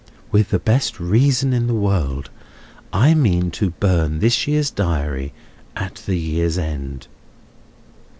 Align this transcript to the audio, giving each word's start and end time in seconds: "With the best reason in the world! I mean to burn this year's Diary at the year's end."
"With 0.31 0.49
the 0.49 0.57
best 0.57 0.99
reason 0.99 1.53
in 1.53 1.67
the 1.67 1.75
world! 1.75 2.31
I 2.91 3.13
mean 3.13 3.51
to 3.51 3.69
burn 3.69 4.17
this 4.17 4.47
year's 4.47 4.71
Diary 4.71 5.31
at 5.75 5.97
the 6.07 6.17
year's 6.17 6.57
end." 6.57 7.05